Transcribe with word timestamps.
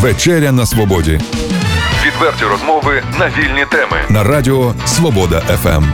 Вечеря 0.00 0.52
на 0.52 0.66
свободі. 0.66 1.20
Відверті 2.06 2.44
розмови 2.44 3.02
на 3.18 3.26
вільні 3.26 3.64
теми 3.70 3.96
на 4.10 4.24
Радіо 4.24 4.74
Свобода 4.86 5.40
ФМ. 5.40 5.84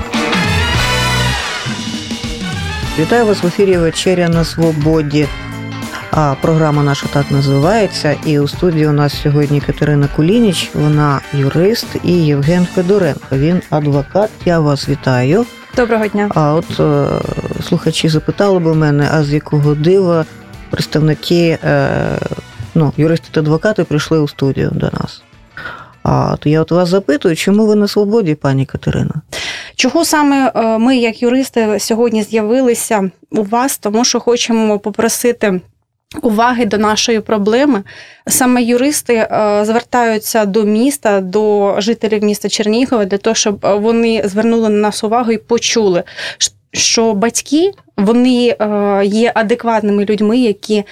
Вітаю 2.98 3.26
вас 3.26 3.42
в 3.42 3.46
ефірі 3.46 3.76
Вечеря 3.76 4.28
на 4.28 4.44
Свободі. 4.44 5.28
А 6.10 6.34
програма 6.40 6.82
наша 6.82 7.06
так 7.12 7.30
називається. 7.30 8.16
І 8.26 8.38
у 8.38 8.48
студії 8.48 8.86
у 8.86 8.92
нас 8.92 9.22
сьогодні 9.22 9.60
Катерина 9.60 10.08
Кулініч, 10.16 10.70
вона 10.74 11.20
юрист, 11.32 11.86
і 12.02 12.12
Євген 12.12 12.66
Федоренко. 12.74 13.26
Він 13.32 13.62
адвокат. 13.70 14.30
Я 14.44 14.60
вас 14.60 14.88
вітаю. 14.88 15.46
Доброго 15.76 16.06
дня. 16.06 16.30
А 16.34 16.54
от 16.54 16.80
е, 16.80 17.06
слухачі 17.62 18.08
запитали 18.08 18.58
би 18.58 18.74
мене, 18.74 19.08
а 19.12 19.22
з 19.22 19.32
якого 19.32 19.74
дива 19.74 20.24
представники, 20.70 21.58
е, 21.64 21.88
ну, 22.74 22.92
юристи 22.96 23.28
та 23.30 23.40
адвокати 23.40 23.84
прийшли 23.84 24.18
у 24.18 24.28
студію 24.28 24.70
до 24.74 24.90
нас. 25.00 25.22
А 26.02 26.36
то 26.36 26.48
я 26.48 26.60
от 26.60 26.70
вас 26.70 26.88
запитую, 26.88 27.36
чому 27.36 27.66
ви 27.66 27.74
на 27.74 27.88
свободі, 27.88 28.34
пані 28.34 28.66
Катерина? 28.66 29.14
Чого 29.76 30.04
саме 30.04 30.52
е, 30.54 30.78
ми, 30.78 30.96
як 30.96 31.22
юристи, 31.22 31.78
сьогодні 31.80 32.22
з'явилися 32.22 33.10
у 33.30 33.42
вас, 33.42 33.78
тому 33.78 34.04
що 34.04 34.20
хочемо 34.20 34.78
попросити. 34.78 35.60
Уваги 36.22 36.64
до 36.64 36.78
нашої 36.78 37.20
проблеми 37.20 37.82
саме 38.26 38.62
юристи 38.62 39.14
е, 39.14 39.62
звертаються 39.64 40.44
до 40.44 40.64
міста, 40.64 41.20
до 41.20 41.74
жителів 41.78 42.24
міста 42.24 42.48
Чернігова 42.48 43.04
для 43.04 43.18
того, 43.18 43.34
щоб 43.34 43.58
вони 43.62 44.22
звернули 44.24 44.68
на 44.68 44.78
нас 44.78 45.04
увагу 45.04 45.32
і 45.32 45.38
почули, 45.38 46.02
що 46.74 47.14
батьки 47.14 47.72
вони 47.96 48.56
е, 48.60 49.02
є 49.04 49.32
адекватними 49.34 50.04
людьми, 50.04 50.38
які, 50.38 50.84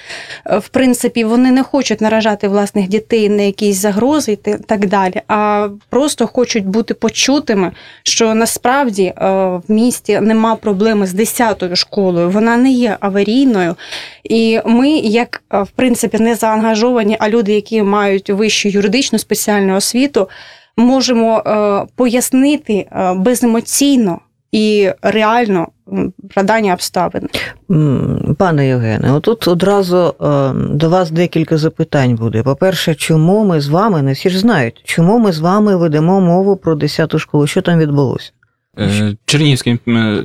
е, 0.45 0.57
в 0.57 0.67
принципі, 0.67 1.23
вони 1.23 1.51
не 1.51 1.63
хочуть 1.63 2.01
наражати 2.01 2.47
власних 2.47 2.87
дітей 2.87 3.29
на 3.29 3.41
якісь 3.41 3.75
загрози 3.77 4.31
і 4.31 4.35
так 4.67 4.85
далі, 4.85 5.21
а 5.27 5.69
просто 5.89 6.27
хочуть 6.27 6.65
бути 6.65 6.93
почутими, 6.93 7.71
що 8.03 8.33
насправді 8.33 9.03
е, 9.03 9.13
в 9.67 9.71
місті 9.71 10.19
нема 10.19 10.55
проблеми 10.55 11.07
з 11.07 11.15
10-ю 11.15 11.75
школою, 11.75 12.29
вона 12.29 12.57
не 12.57 12.71
є 12.71 12.97
аварійною. 12.99 13.75
І 14.23 14.59
ми, 14.65 14.89
як 14.89 15.43
в 15.51 15.67
принципі, 15.75 16.17
не 16.19 16.35
заангажовані, 16.35 17.17
а 17.19 17.29
люди, 17.29 17.53
які 17.53 17.83
мають 17.83 18.29
вищу 18.29 18.69
юридичну 18.69 19.19
спеціальну 19.19 19.75
освіту, 19.75 20.29
можемо 20.77 21.43
пояснити 21.95 22.87
беземоційно 23.15 24.19
і 24.53 24.91
реально 25.01 25.67
про 26.35 26.43
обставин. 26.73 27.29
Пане 28.37 28.67
Євгене, 28.67 29.13
отут 29.13 29.47
одразу 29.47 29.97
е, 29.97 30.53
до 30.53 30.89
вас 30.89 31.11
декілька 31.11 31.57
запитань 31.57 32.15
буде. 32.15 32.43
По-перше, 32.43 32.95
чому 32.95 33.45
ми 33.45 33.61
з 33.61 33.67
вами, 33.67 34.01
не 34.01 34.13
всі 34.13 34.29
ж 34.29 34.39
знають, 34.39 34.81
чому 34.83 35.19
ми 35.19 35.31
з 35.31 35.39
вами 35.39 35.75
ведемо 35.75 36.21
мову 36.21 36.55
про 36.55 36.75
10-ту 36.75 37.19
школу? 37.19 37.47
Що 37.47 37.61
там 37.61 37.79
відбулося? 37.79 38.31
Е, 38.79 39.15
Чернігівськими 39.25 40.21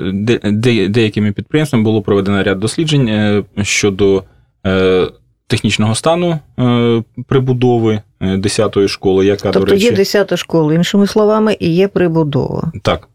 деякими 0.88 1.32
підприємствами 1.32 1.84
було 1.84 2.02
проведено 2.02 2.42
ряд 2.42 2.58
досліджень 2.58 3.08
е, 3.08 3.44
щодо 3.62 4.24
технічного 5.46 5.94
стану 5.94 6.38
прибудови 7.26 8.02
10-ї 8.20 8.88
школи, 8.88 9.26
яка 9.26 9.50
тобто 9.50 9.60
до 9.60 9.72
речі... 9.72 9.84
є 9.84 9.92
10-та 9.92 10.36
школа, 10.36 10.74
іншими 10.74 11.06
словами, 11.06 11.56
і 11.60 11.74
є 11.74 11.88
прибудова. 11.88 12.72
Так. 12.82 13.08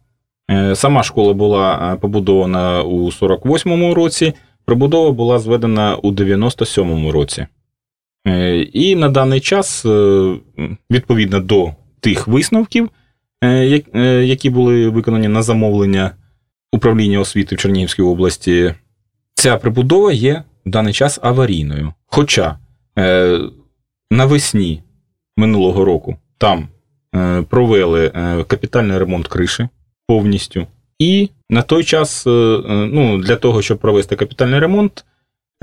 Е, 0.52 0.76
сама 0.76 1.04
школа 1.04 1.34
була 1.34 1.94
е, 1.94 1.98
побудована 1.98 2.84
у 2.84 3.12
48-му 3.12 3.94
році, 3.94 4.34
прибудова 4.66 5.12
була 5.12 5.40
зведена 5.40 5.96
у 5.96 6.12
97-му 6.12 7.12
році. 7.12 7.48
Е, 8.28 8.60
і 8.62 8.96
на 8.96 9.10
даний 9.10 9.40
час, 9.40 9.86
відповідно 10.92 11.40
до 11.40 11.72
тих 12.00 12.28
висновків, 12.28 12.90
які 14.22 14.50
були 14.50 14.90
виконані 14.90 15.28
на 15.28 15.42
замовлення 15.42 16.12
управління 16.72 17.20
освіти 17.20 17.56
в 17.56 17.60
Чернігівській 17.60 18.02
області, 18.02 18.74
ця 19.34 19.58
прибудова 19.58 20.14
є 20.14 20.44
в 20.66 20.70
даний 20.70 20.94
час 20.94 21.20
аварійною. 21.22 21.94
Хоча 22.06 22.58
навесні 24.12 24.84
минулого 25.38 25.86
року 25.86 26.16
там 26.38 26.68
провели 27.50 28.10
капітальний 28.48 28.98
ремонт 28.98 29.28
криші 29.28 29.68
повністю. 30.08 30.68
І 31.00 31.30
на 31.50 31.62
той 31.62 31.84
час, 31.84 32.28
е, 32.28 32.30
е, 32.30 32.90
ну, 32.92 33.18
для 33.18 33.36
того, 33.36 33.62
щоб 33.62 33.78
провести 33.78 34.16
капітальний 34.16 34.60
ремонт, 34.60 35.06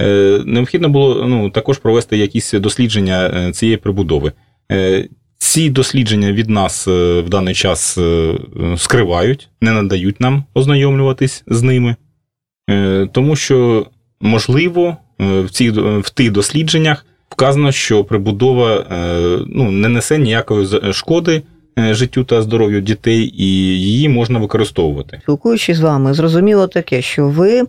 е, 0.00 0.42
необхідно 0.44 0.88
було 0.88 1.26
ну, 1.28 1.50
також 1.50 1.78
провести 1.78 2.16
якісь 2.16 2.52
дослідження 2.52 3.52
цієї 3.52 3.76
прибудови. 3.76 4.32
Ці 5.38 5.70
дослідження 5.70 6.32
від 6.32 6.50
нас 6.50 6.86
в 6.86 7.24
даний 7.28 7.54
час 7.54 7.98
скривають, 8.76 9.48
не 9.60 9.72
надають 9.72 10.20
нам 10.20 10.44
ознайомлюватись 10.54 11.44
з 11.46 11.62
ними, 11.62 11.96
тому 13.12 13.36
що, 13.36 13.86
можливо, 14.20 14.96
в 15.18 15.48
цих, 15.50 15.72
в 15.76 16.10
тих 16.10 16.30
дослідженнях 16.30 17.06
вказано, 17.28 17.72
що 17.72 18.04
прибудова 18.04 18.86
ну, 19.46 19.70
не 19.70 19.88
несе 19.88 20.18
ніякої 20.18 20.92
шкоди 20.92 21.42
життю 21.76 22.24
та 22.24 22.42
здоров'ю 22.42 22.80
дітей, 22.80 23.34
і 23.36 23.46
її 23.78 24.08
можна 24.08 24.38
використовувати. 24.38 25.20
Спілкуючись 25.22 25.76
з 25.76 25.80
вами, 25.80 26.14
зрозуміло 26.14 26.66
таке, 26.66 27.02
що 27.02 27.28
ви 27.28 27.62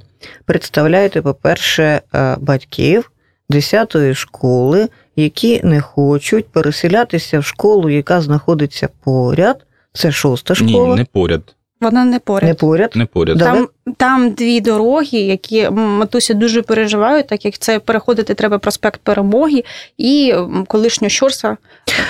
представляєте, 0.46 1.22
по-перше, 1.22 2.02
е, 2.16 2.36
батьків 2.40 3.12
10-ї 3.50 4.14
школи, 4.14 4.88
які 5.16 5.62
не 5.64 5.82
хочуть 5.82 6.48
переселятися 6.48 7.40
в 7.40 7.46
школу, 7.46 7.90
яка 7.90 8.22
знаходиться 8.22 8.90
поряд. 9.04 9.66
Це 9.94 10.12
шоста 10.12 10.56
школа. 10.56 10.88
Ні, 10.88 10.96
не 10.96 11.06
поряд. 11.06 11.56
Вона 11.82 12.06
не 12.06 12.20
поряд. 12.20 12.48
Не 12.48 12.54
поряд. 12.54 12.92
Не 12.96 13.06
поряд. 13.06 13.40
Там 13.40 13.68
там 13.98 14.32
дві 14.32 14.62
дороги, 14.62 15.18
які 15.18 15.70
матусі 15.70 16.34
дуже 16.34 16.62
переживають, 16.62 17.28
так 17.28 17.46
як 17.46 17.58
це 17.58 17.80
переходити 17.80 18.34
треба 18.34 18.60
проспект 18.60 19.02
Перемоги 19.04 19.64
і 19.98 20.34
колишнього 20.68 21.10
Щорса. 21.10 21.58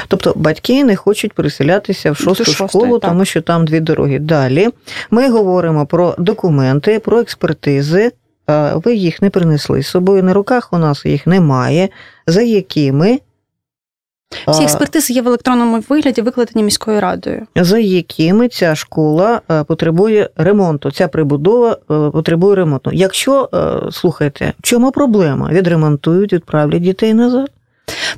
Тобто 0.08 0.34
батьки 0.36 0.84
не 0.84 0.96
хочуть 0.96 1.34
переселятися 1.34 2.12
в 2.12 2.18
шосту 2.18 2.46
школу, 2.46 2.70
шостої, 2.70 3.00
тому 3.00 3.26
що 3.26 3.42
там 3.42 3.66
дві 3.66 3.80
дороги. 3.80 4.20
Далі 4.20 4.70
ми 5.12 5.30
говоримо 5.30 5.86
про 5.86 6.16
документи, 6.18 7.00
про 7.00 7.20
експертизи. 7.20 8.12
Ви 8.74 8.96
їх 8.96 9.22
не 9.22 9.30
принесли 9.30 9.84
з 9.84 9.88
собою 9.88 10.24
на 10.24 10.34
руках, 10.34 10.70
у 10.74 10.78
нас 10.78 11.06
їх 11.06 11.28
немає, 11.28 11.90
за 12.28 12.42
якими 12.42 13.20
всі 14.47 14.64
експертизи 14.64 15.14
є 15.14 15.22
в 15.22 15.28
електронному 15.28 15.84
вигляді, 15.90 16.22
викладені 16.22 16.64
міською 16.64 17.02
радою. 17.02 17.47
За 17.56 17.80
якими 17.80 18.47
ця 18.47 18.75
школа 18.75 19.42
е, 19.52 19.64
потребує 19.64 20.30
ремонту, 20.36 20.92
ця 20.92 21.08
прибудова 21.08 21.72
е, 21.72 21.75
потребує 22.12 22.56
ремонту. 22.56 22.92
Якщо 22.94 23.50
е, 23.53 23.92
слухайте, 23.92 24.53
в 24.59 24.62
чому 24.62 24.92
проблема? 24.92 25.50
Відремонтують, 25.52 26.34
відправлять 26.34 26.81
дітей 26.81 27.14
назад. 27.14 27.52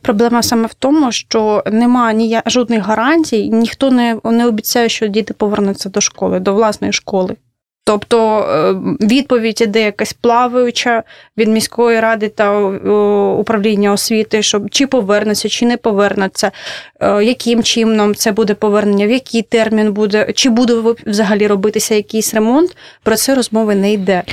Проблема 0.01 0.43
саме 0.43 0.67
в 0.67 0.73
тому, 0.73 1.11
що 1.11 1.63
немає 1.71 2.15
ні 2.15 2.39
жодних 2.45 2.83
гарантій, 2.85 3.49
ніхто 3.49 3.91
не 3.91 4.17
не 4.23 4.47
обіцяє, 4.47 4.89
що 4.89 5.07
діти 5.07 5.33
повернуться 5.33 5.89
до 5.89 6.01
школи, 6.01 6.39
до 6.39 6.53
власної 6.53 6.93
школи. 6.93 7.35
Тобто 7.85 8.39
е, 8.39 8.73
відповідь 9.05 9.61
іде 9.61 9.81
якась 9.81 10.13
плаваюча 10.13 11.03
від 11.37 11.47
міської 11.47 11.99
ради 11.99 12.29
та 12.29 12.59
управління 13.39 13.91
освіти, 13.91 14.43
щоб 14.43 14.69
чи 14.69 14.87
повернуться, 14.87 15.49
чи 15.49 15.65
не 15.65 15.77
повернуться, 15.77 16.51
е, 16.99 17.23
яким 17.23 17.63
чином 17.63 18.15
це 18.15 18.31
буде 18.31 18.53
повернення, 18.53 19.07
в 19.07 19.11
який 19.11 19.41
термін 19.41 19.93
буде, 19.93 20.33
чи 20.35 20.49
буде 20.49 20.73
взагалі 21.05 21.47
робитися 21.47 21.95
якийсь 21.95 22.33
ремонт. 22.33 22.77
Про 23.03 23.15
це 23.15 23.35
розмови 23.35 23.75
не 23.75 23.93
йде. 23.93 24.23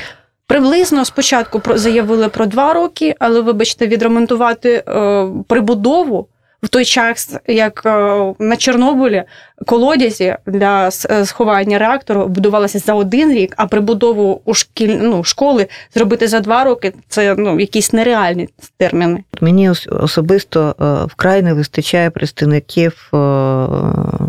Приблизно 0.47 1.05
спочатку 1.05 1.63
заявили 1.75 2.29
про 2.29 2.47
два 2.47 2.75
роки, 2.75 3.15
але 3.19 3.41
вибачте, 3.41 3.87
відремонтувати 3.87 4.85
е, 4.89 5.27
прибудову 5.49 6.29
в 6.63 6.69
той 6.69 6.85
час, 6.85 7.37
як 7.47 7.83
е, 7.87 7.91
на 8.39 8.57
Чорнобилі 8.57 9.25
колодязі 9.67 10.37
для 10.47 10.89
е, 11.11 11.27
сховання 11.27 11.79
реактору 11.79 12.27
будувалися 12.27 12.79
за 12.79 12.95
один 12.95 13.33
рік, 13.33 13.55
а 13.57 13.67
прибудову 13.67 14.41
у 14.45 14.55
шкіль, 14.55 14.99
ну, 15.01 15.25
школи 15.25 15.67
зробити 15.95 16.29
за 16.29 16.41
два 16.41 16.65
роки 16.65 16.93
це 17.09 17.35
ну 17.39 17.61
якісь 17.61 17.93
нереальні 17.93 18.49
терміни. 18.77 19.25
Мені 19.41 19.71
особисто 19.91 20.75
е, 20.81 21.07
вкрай 21.07 21.43
не 21.43 21.55
вистачає 21.55 22.11
представників 22.11 23.09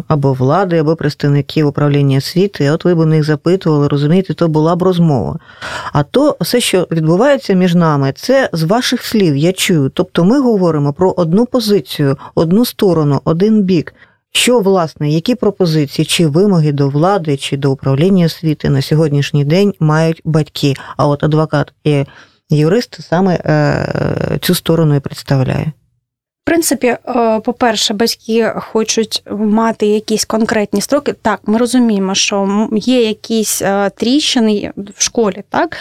або 0.08 0.34
влади, 0.34 0.78
або 0.78 0.96
представників 0.96 1.68
управління 1.68 2.18
освіти. 2.18 2.72
От 2.72 2.86
ви 2.86 2.96
б 2.96 3.06
них 3.06 3.24
запитували, 3.24 3.88
розумієте, 3.88 4.34
то 4.34 4.48
була 4.48 4.76
б 4.76 4.84
розмова. 4.84 5.40
А 5.94 6.04
то 6.04 6.38
все, 6.42 6.60
що 6.60 6.88
відбувається 6.92 7.54
між 7.54 7.76
нами, 7.76 8.14
це 8.16 8.50
з 8.54 8.64
ваших 8.64 9.04
слів 9.04 9.38
я 9.38 9.54
чую. 9.54 9.92
Тобто 9.94 10.24
ми 10.24 10.42
говоримо 10.42 10.94
про 10.94 11.12
одну 11.12 11.46
позицію 11.46 12.18
одну 12.36 12.66
сторону, 12.66 13.22
один 13.26 13.64
бік. 13.64 13.94
Що, 14.34 14.60
власне, 14.60 15.10
які 15.10 15.36
пропозиції 15.36 16.06
чи 16.06 16.28
вимоги 16.28 16.72
до 16.72 16.90
влади 16.90 17.38
чи 17.38 17.58
до 17.58 17.72
управління 17.72 18.26
освіти 18.26 18.70
на 18.70 18.82
сьогоднішній 18.82 19.46
день 19.46 19.74
мають 19.80 20.22
батьки? 20.26 20.74
А 20.98 21.08
от 21.08 21.24
адвокат 21.24 21.74
і 21.84 22.06
юрист 22.50 23.02
саме 23.02 23.36
е, 23.36 24.38
цю 24.42 24.56
сторону 24.56 24.96
і 24.96 25.00
представляє. 25.00 25.72
В 26.42 26.46
принципі, 26.46 26.88
е, 26.88 27.40
по-перше, 27.40 27.94
батьки 27.94 28.54
хочуть 28.56 29.24
мати 29.32 29.86
якісь 29.86 30.26
конкретні 30.26 30.82
строки. 30.82 31.14
Так, 31.22 31.40
ми 31.46 31.58
розуміємо, 31.58 32.16
що 32.16 32.68
є 32.72 33.08
якісь 33.08 33.62
е, 33.62 33.90
тріщини 33.90 34.72
в 34.98 35.04
школі, 35.04 35.44
так 35.50 35.78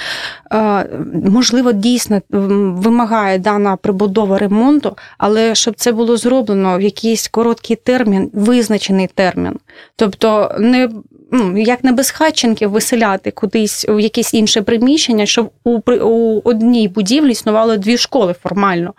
е, 0.53 0.87
можливо, 1.25 1.73
дійсно 1.73 2.21
вимагає 2.31 3.39
дана 3.39 3.77
прибудова 3.77 4.39
ремонту, 4.39 4.97
але 5.19 5.55
щоб 5.55 5.75
це 5.75 5.93
було 5.93 6.17
зроблено 6.17 6.79
в 6.79 6.81
якийсь 6.81 7.29
короткий 7.29 7.77
термін, 7.77 8.31
визначений 8.35 9.07
термін. 9.07 9.59
Тобто, 9.97 10.55
не 10.59 10.89
ну, 11.33 11.59
як 11.59 11.85
не 11.85 11.93
без 11.93 12.11
хатченків 12.11 12.71
виселяти 12.71 13.31
кудись 13.31 13.87
в 13.89 14.01
якесь 14.01 14.35
інше 14.35 14.63
приміщення, 14.63 15.27
щоб 15.27 15.51
у 15.65 16.41
одній 16.45 16.89
будівлі 16.89 17.31
існувало 17.31 17.77
дві 17.77 17.99
школи 17.99 18.35
формально. 18.43 18.95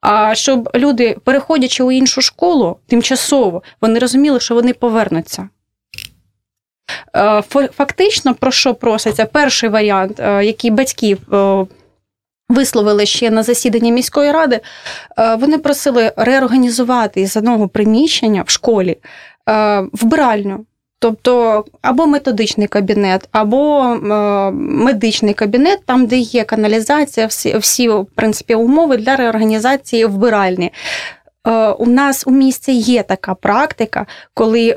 А 0.00 0.34
щоб 0.34 0.68
люди, 0.74 1.16
переходячи 1.24 1.82
у 1.82 1.92
іншу 1.92 2.22
школу, 2.22 2.76
тимчасово 2.86 3.62
вони 3.80 3.98
розуміли, 3.98 4.40
що 4.40 4.54
вони 4.54 4.72
повернуться. 4.72 5.48
Е, 7.16 7.42
фактично, 7.76 8.34
про 8.34 8.50
що 8.50 8.74
проситься? 8.74 9.26
Перший 9.26 9.68
варіант, 9.68 10.20
е, 10.20 10.44
який 10.44 10.70
батьків 10.70 11.34
е, 11.34 11.66
висловили 12.48 13.06
ще 13.06 13.30
на 13.30 13.42
засіданні 13.42 13.92
міської 13.92 14.32
ради, 14.32 14.60
вони 15.38 15.58
просили 15.58 16.12
реорганізувати 16.16 17.20
із 17.20 17.36
одного 17.36 17.68
приміщення 17.68 18.42
в 18.42 18.50
школі 18.50 18.98
вбиральню. 19.92 20.66
Тобто 21.02 21.64
або 21.82 22.06
методичний 22.06 22.66
кабінет, 22.66 23.28
або 23.32 23.82
е, 23.82 23.96
медичний 24.54 25.34
кабінет, 25.34 25.78
там, 25.86 26.06
де 26.06 26.18
є 26.18 26.44
каналізація, 26.44 27.26
всі, 27.26 27.58
всі 27.58 27.88
в 27.88 28.06
принципі, 28.14 28.54
умови 28.54 28.96
для 28.96 29.16
реорганізації 29.16 30.04
вбиральні. 30.04 30.72
Е, 31.46 31.68
у 31.68 31.86
нас 31.86 32.24
у 32.26 32.30
місті 32.30 32.72
є 32.72 33.02
така 33.02 33.34
практика, 33.34 34.06
коли 34.34 34.68
е, 34.68 34.74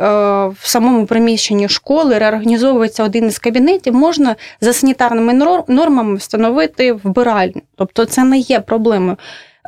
в 0.48 0.60
самому 0.62 1.06
приміщенні 1.06 1.70
школи 1.70 2.18
реорганізовується 2.18 3.04
один 3.04 3.28
із 3.28 3.40
кабінетів, 3.40 3.96
можна 3.96 4.36
за 4.62 4.74
санітарними 4.74 5.34
нормами 5.68 6.16
встановити 6.16 6.94
вбиральню. 6.94 7.62
Тобто 7.76 8.06
це 8.06 8.24
не 8.24 8.38
є 8.38 8.60
проблемою. 8.60 9.18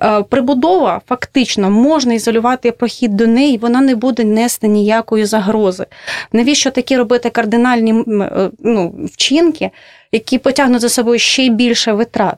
Е, 0.02 0.24
прибудова 0.24 1.02
фактично 1.08 1.70
можна 1.72 2.14
ізолювати 2.14 2.72
прохід 2.72 3.16
до 3.16 3.28
неї, 3.28 3.58
вона 3.58 3.82
не 3.82 3.96
буде 3.96 4.24
нести 4.24 4.68
ніякої 4.68 5.26
загрози. 5.26 5.86
Навіщо 6.32 6.72
такі 6.72 6.98
робити 6.98 7.30
кардинальні 7.30 8.04
е, 8.08 8.50
ну, 8.60 8.96
вчинки, 9.14 9.72
які 10.12 10.38
потягнуть 10.38 10.82
за 10.82 10.90
собою 10.90 11.20
ще 11.20 11.50
більше 11.50 11.94
витрат? 11.94 12.38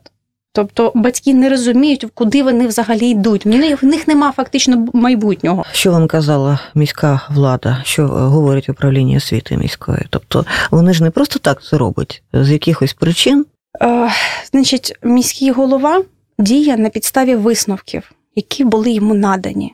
Тобто 0.53 0.91
батьки 0.95 1.33
не 1.33 1.49
розуміють, 1.49 2.05
куди 2.13 2.43
вони 2.43 2.67
взагалі 2.67 3.09
йдуть. 3.09 3.45
В 3.45 3.85
них 3.85 4.07
нема 4.07 4.31
фактично 4.31 4.87
майбутнього. 4.93 5.65
Що 5.71 5.91
вам 5.91 6.07
казала 6.07 6.59
міська 6.75 7.21
влада, 7.29 7.81
що 7.83 8.07
говорить 8.07 8.69
управління 8.69 9.17
освіти 9.17 9.57
міської? 9.57 10.05
Тобто 10.09 10.45
вони 10.71 10.93
ж 10.93 11.03
не 11.03 11.09
просто 11.09 11.39
так 11.39 11.63
це 11.63 11.77
роблять 11.77 12.23
з 12.33 12.51
якихось 12.51 12.93
причин. 12.93 13.45
Е, 13.81 14.09
Значить, 14.51 14.93
міський 15.03 15.51
голова 15.51 16.01
діє 16.39 16.77
на 16.77 16.89
підставі 16.89 17.35
висновків, 17.35 18.11
які 18.35 18.63
були 18.63 18.91
йому 18.91 19.13
надані. 19.13 19.73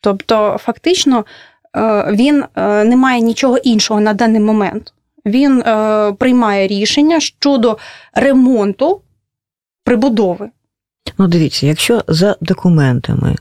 Тобто, 0.00 0.56
фактично, 0.60 1.24
е, 1.76 2.12
він 2.12 2.44
е, 2.56 2.84
не 2.84 2.96
має 2.96 3.20
нічого 3.20 3.58
іншого 3.58 4.00
на 4.00 4.14
даний 4.14 4.40
момент. 4.40 4.92
Він 5.26 5.60
е, 5.60 6.12
приймає 6.12 6.66
рішення 6.66 7.20
щодо 7.20 7.78
ремонту 8.12 9.00
прибудови. 9.84 10.50
Ну, 11.18 11.28
дивіться, 11.28 11.66
якщо 11.66 12.02
за 12.08 12.36
документами 12.40 13.36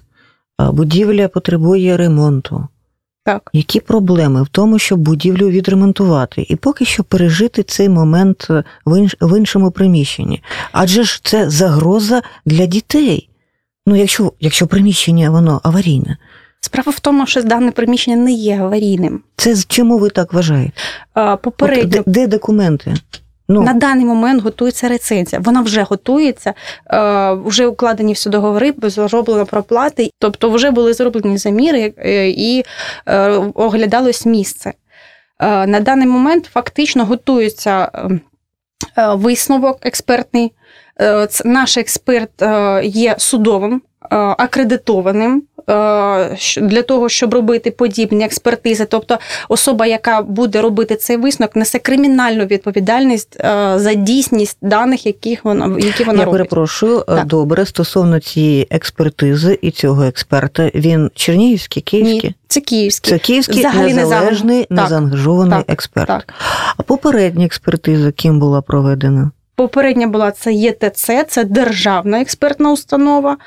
будівля 0.60 1.28
потребує 1.28 1.98
ремонту, 1.98 2.68
так. 3.24 3.50
які 3.54 3.80
проблеми 3.80 4.44
в 4.44 4.48
тому, 4.48 4.80
щоб 4.80 5.00
будівлю 5.00 5.50
відремонтувати, 5.50 6.46
і 6.50 6.56
поки 6.56 6.86
що 6.86 7.04
пережити 7.04 7.64
цей 7.64 7.90
момент 7.90 8.48
в 9.22 9.38
іншому 9.38 9.72
приміщенні? 9.72 10.44
Адже 10.72 11.04
ж 11.04 11.22
це 11.24 11.50
загроза 11.50 12.22
для 12.46 12.66
дітей. 12.66 13.30
Ну, 13.88 13.96
якщо 13.96 14.34
якщо 14.40 14.68
приміщення 14.68 15.30
воно 15.30 15.62
аварійне. 15.64 16.18
Справа 16.62 16.92
в 16.92 17.00
тому, 17.00 17.28
що 17.28 17.44
дане 17.44 17.72
приміщення 17.72 18.18
не 18.18 18.32
є 18.32 18.58
аварійним. 18.58 19.22
Це 19.36 19.56
чому 19.68 19.98
ви 19.98 20.10
так 20.10 20.34
вважаєте? 20.34 20.74
Попередньо... 21.42 22.00
От, 22.00 22.04
де, 22.06 22.20
де 22.20 22.28
документи? 22.28 22.94
Ну. 23.48 23.62
На 23.62 23.74
даний 23.74 24.06
момент 24.06 24.44
готується 24.44 24.88
рецензія. 24.88 25.42
Вона 25.46 25.62
вже 25.62 25.84
готується, 25.84 26.54
е, 26.94 27.34
вже 27.34 27.68
укладені 27.68 28.14
всі 28.14 28.30
договори, 28.30 28.74
зроблено 28.82 29.46
проплати, 29.46 30.10
тобто 30.20 30.50
вже 30.50 30.72
були 30.72 30.94
зроблені 30.94 31.38
заміри 31.38 31.94
е, 31.98 32.30
і 32.30 32.64
е, 33.06 33.30
оглядалось 33.56 34.26
місце. 34.26 34.74
На 35.40 35.80
даний 35.80 36.08
момент 36.08 36.46
фактично 36.46 37.06
готується 37.06 37.92
висновок 38.98 39.78
експертний. 39.82 40.52
Наш 41.46 41.78
експерт 41.78 42.44
є 42.84 43.16
судовим, 43.18 43.82
акредитованим. 44.38 45.44
Е, 45.70 46.38
для 46.58 46.82
того, 46.82 47.10
щоб 47.10 47.34
робити 47.34 47.72
подібні 47.72 48.26
експертизи, 48.26 48.86
тобто 48.86 49.18
особа, 49.50 49.86
яка 49.86 50.22
буде 50.22 50.62
робити 50.62 50.96
цей 50.96 51.18
висновок, 51.18 51.56
несе 51.56 51.80
кримінальну 51.80 52.46
відповідальність 52.46 53.38
е, 53.40 53.74
за 53.76 53.94
дійсність 53.94 54.58
даних, 54.62 55.06
яких 55.06 55.46
вона 55.46 55.76
які 55.80 56.04
вона 56.04 56.20
Я 56.20 56.26
робить. 56.26 56.40
перепрошую 56.40 57.00
е, 57.00 57.04
так. 57.06 57.28
добре 57.28 57.66
стосовно 57.66 58.20
цієї 58.20 58.68
експертизи 58.70 59.60
і 59.62 59.72
цього 59.72 60.04
експерта. 60.04 60.72
Він 60.76 61.12
чернігівський, 61.16 61.82
київський? 61.82 62.30
Ні, 62.30 62.36
Це 62.48 62.60
київський 62.60 63.14
Це 63.14 63.20
київський 63.20 63.60
Взагалі 63.60 63.94
незалежний, 63.94 64.68
незаангажований 64.70 65.60
так, 65.60 65.70
експерт. 65.70 66.08
Так. 66.08 66.34
А 66.78 66.84
попередня 66.84 67.46
експертиза 67.46 68.12
ким 68.12 68.40
була 68.40 68.62
проведена? 68.62 69.32
Попередня 69.56 70.08
була 70.08 70.32
це 70.32 70.54
ЄТЦ, 70.54 71.12
це 71.28 71.44
державна 71.44 72.22
експертна 72.22 72.72
установа, 72.72 73.38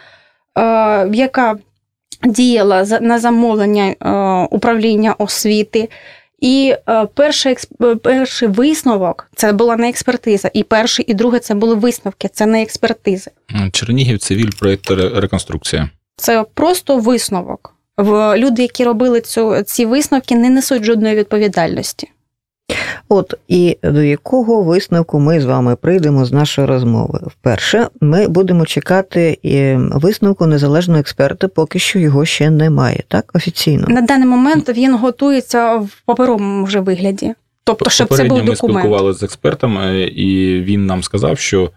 яка 1.12 1.56
діяла 2.24 2.84
на 3.00 3.18
замовлення 3.18 3.84
е, 3.84 4.10
управління 4.56 5.14
освіти. 5.18 5.88
І 6.40 6.74
е, 6.88 7.06
перший 7.14 7.56
е, 7.82 7.94
перший 7.94 8.48
висновок 8.48 9.30
це 9.36 9.52
була 9.52 9.76
не 9.76 9.88
експертиза. 9.88 10.50
І 10.54 10.62
перший, 10.62 11.04
і 11.08 11.14
другий 11.14 11.40
це 11.40 11.54
були 11.54 11.74
висновки, 11.74 12.28
це 12.28 12.46
не 12.46 12.62
експертизи. 12.62 13.30
Чернігів 13.72 14.18
цивіль 14.18 14.50
проєкт 14.58 14.90
реконструкція. 14.90 15.90
Це 16.16 16.44
просто 16.54 16.98
висновок. 16.98 17.72
Люди, 18.36 18.62
які 18.62 18.84
робили 18.84 19.20
цю, 19.20 19.62
ці 19.62 19.86
висновки, 19.86 20.34
не 20.34 20.50
несуть 20.50 20.84
жодної 20.84 21.14
відповідальності. 21.14 22.08
От 23.08 23.34
і 23.48 23.78
до 23.82 24.02
якого 24.02 24.62
висновку 24.62 25.20
ми 25.20 25.40
з 25.40 25.44
вами 25.44 25.76
прийдемо 25.76 26.24
з 26.24 26.32
нашої 26.32 26.66
розмови? 26.66 27.20
Вперше 27.26 27.88
ми 28.00 28.28
будемо 28.28 28.66
чекати 28.66 29.38
висновку 29.92 30.46
незалежного 30.46 31.00
експерта, 31.00 31.48
поки 31.48 31.78
що 31.78 31.98
його 31.98 32.24
ще 32.24 32.50
немає, 32.50 33.02
так 33.08 33.30
офіційно 33.34 33.86
на 33.88 34.00
даний 34.00 34.28
момент 34.28 34.68
він 34.68 34.96
готується 34.96 35.76
в 35.76 36.02
паперовому 36.06 36.64
вже 36.64 36.80
вигляді. 36.80 37.34
Тобто, 37.64 37.90
щоб 37.90 38.08
це 38.08 38.24
був 38.24 38.38
документ. 38.38 38.48
ми 38.48 38.56
спілкувалися 38.56 39.18
з 39.18 39.22
експертом, 39.22 39.78
і 40.14 40.60
він 40.66 40.86
нам 40.86 41.02
сказав, 41.02 41.38
що 41.38 41.70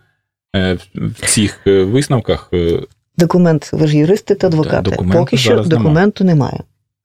е, 0.56 0.78
в 0.96 1.28
цих 1.28 1.60
е, 1.68 1.84
висновках 1.84 2.50
е, 2.54 2.80
документ, 3.18 3.70
ви 3.74 3.88
ж 3.88 3.98
юристи 3.98 4.36
та 4.36 4.48
адвокати. 4.48 4.98
Поки 5.14 5.38
що 5.38 5.60
документу 5.60 6.24
немає. 6.24 6.60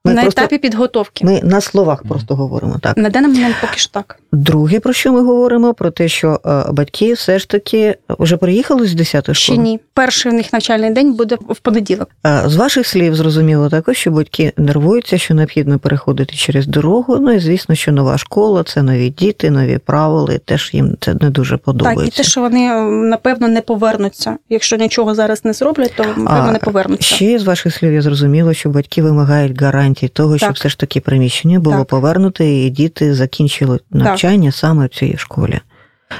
Ми 0.07 0.15
на 0.15 0.23
просто, 0.23 0.41
етапі 0.41 0.59
підготовки. 0.59 1.25
Ми 1.25 1.41
на 1.43 1.61
словах 1.61 2.05
mm. 2.05 2.09
просто 2.09 2.35
говоримо 2.35 2.79
так. 2.79 2.97
На 2.97 3.11
даний 3.11 3.31
момент 3.31 3.57
поки 3.61 3.79
що 3.79 3.91
так. 3.91 4.19
Друге, 4.33 4.81
про 4.81 4.93
що 4.93 5.13
ми 5.13 5.23
говоримо? 5.23 5.75
Про 5.75 5.91
те, 5.91 6.09
що 6.09 6.41
е, 6.47 6.73
батьки 6.73 7.13
все 7.13 7.39
ж 7.39 7.49
таки 7.49 7.97
вже 8.09 8.37
приїхали 8.37 8.87
з 8.87 8.95
10 8.95 9.25
школи? 9.25 9.35
Ще 9.35 9.57
ні. 9.57 9.81
Перший 9.95 10.33
у 10.33 10.35
них 10.35 10.53
навчальний 10.53 10.91
день 10.91 11.15
буде 11.15 11.37
в 11.49 11.59
понеділок. 11.59 12.11
З 12.45 12.57
ваших 12.57 12.87
слів 12.87 13.15
зрозуміло 13.15 13.69
також, 13.69 13.97
що 13.97 14.11
батьки 14.11 14.53
нервуються, 14.57 15.19
що 15.19 15.35
необхідно 15.35 15.79
переходити 15.79 16.37
через 16.37 16.67
дорогу. 16.67 17.19
Ну 17.21 17.33
і 17.33 17.39
звісно, 17.39 17.75
що 17.75 17.93
нова 17.93 18.19
школа, 18.19 18.63
це 18.63 18.83
нові 18.83 19.11
діти, 19.11 19.51
нові 19.51 19.79
правила, 19.79 20.35
і 20.35 20.39
теж 20.39 20.71
їм 20.73 20.97
це 21.01 21.15
не 21.21 21.31
дуже 21.31 21.57
подобається. 21.57 22.05
Так, 22.05 22.15
і 22.15 22.17
те, 22.17 22.23
що 22.23 22.41
вони 22.41 22.71
напевно 22.91 23.49
не 23.49 23.61
повернуться. 23.61 24.37
Якщо 24.49 24.77
нічого 24.77 25.15
зараз 25.15 25.45
не 25.45 25.53
зроблять, 25.53 25.93
то 25.97 26.05
напевно 26.17 26.53
не 26.53 26.59
повернуться. 26.59 27.15
Ще 27.15 27.39
з 27.39 27.45
ваших 27.45 27.75
слів 27.75 27.93
я 27.93 28.03
зрозуміло, 28.03 28.55
що 28.55 28.69
батьки 28.69 29.03
вимагають 29.03 29.63
гарантії 29.63 29.94
гарантій 29.95 30.09
того, 30.09 30.33
так. 30.33 30.41
щоб 30.41 30.53
все 30.53 30.69
ж 30.69 30.79
таки 30.79 31.01
приміщення 31.01 31.61
було 31.61 31.79
так. 31.79 31.87
повернуте, 31.87 32.47
і 32.47 32.71
діти 32.71 33.15
закінчили 33.15 33.81
навчання 33.91 34.49
так. 34.49 34.55
саме 34.55 34.87
в 34.87 34.89
цій 34.89 35.17
школі. 35.17 35.61